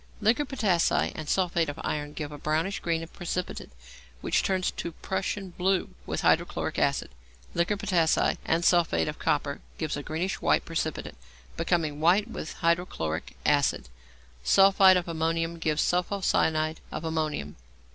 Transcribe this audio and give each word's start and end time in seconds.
Liquor 0.19 0.45
potassæ 0.45 1.11
and 1.13 1.29
sulphate 1.29 1.69
of 1.69 1.79
iron 1.83 2.13
give 2.13 2.31
a 2.31 2.37
brownish 2.39 2.79
green 2.79 3.07
precipitate, 3.07 3.69
which 4.19 4.41
turns 4.41 4.71
to 4.71 4.93
Prussian 4.93 5.51
blue 5.51 5.91
with 6.07 6.21
hydrochloric 6.21 6.79
acid. 6.79 7.11
Liquor 7.53 7.77
potassæ 7.77 8.37
and 8.43 8.65
sulphate 8.65 9.07
of 9.07 9.19
copper 9.19 9.61
give 9.77 9.95
a 9.95 10.01
greenish 10.01 10.41
white 10.41 10.65
precipitate, 10.65 11.13
becoming 11.55 11.99
white 11.99 12.27
with 12.27 12.53
hydrochloric 12.65 13.35
acid. 13.45 13.89
Sulphide 14.43 14.97
of 14.97 15.07
ammonium 15.07 15.59
gives 15.59 15.83
sulpho 15.83 16.19
cyanide 16.19 16.79
of 16.91 17.03
ammonium. 17.05 17.55